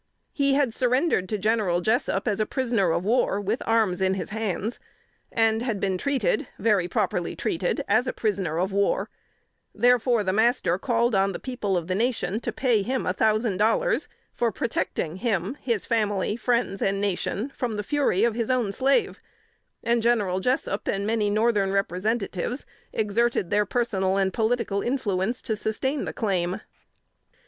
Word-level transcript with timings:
He 0.33 0.55
had 0.55 0.73
surrendered 0.73 1.29
to 1.29 1.37
General 1.37 1.79
Jessup 1.79 2.27
as 2.27 2.43
prisoner 2.49 2.89
of 2.91 3.05
war 3.05 3.39
with 3.39 3.61
arms 3.67 4.01
in 4.01 4.15
his 4.15 4.31
hands; 4.31 4.79
had 5.31 5.79
been 5.79 5.95
treated 5.99 6.47
very 6.57 6.87
properly 6.87 7.35
treated 7.35 7.85
as 7.87 8.07
a 8.07 8.11
prisoner 8.11 8.57
of 8.57 8.71
war: 8.73 9.11
therefore, 9.75 10.23
the 10.23 10.33
master 10.33 10.79
called 10.79 11.13
on 11.13 11.33
the 11.33 11.39
people 11.39 11.77
of 11.77 11.85
the 11.85 11.93
nation 11.93 12.39
to 12.39 12.51
pay 12.51 12.81
him 12.81 13.05
a 13.05 13.13
thousand 13.13 13.57
dollars 13.57 14.09
for 14.33 14.51
protecting 14.51 15.17
him, 15.17 15.55
his 15.61 15.85
family, 15.85 16.35
friends 16.35 16.81
and 16.81 16.99
nation 16.99 17.49
from 17.51 17.75
the 17.75 17.83
fury 17.83 18.23
of 18.23 18.33
his 18.33 18.49
own 18.49 18.71
slave; 18.71 19.19
and 19.83 20.01
General 20.01 20.39
Jessup 20.39 20.87
and 20.87 21.05
many 21.05 21.29
Northern 21.29 21.71
Representatives 21.71 22.65
exerted 22.91 23.51
their 23.51 23.67
personal 23.67 24.17
and 24.17 24.33
political 24.33 24.81
influence 24.81 25.43
to 25.43 25.55
sustain 25.55 26.05
the 26.05 26.11
claim. 26.13 26.59